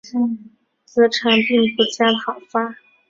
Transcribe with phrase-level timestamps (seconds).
[0.83, 2.75] 子产并不加讨伐。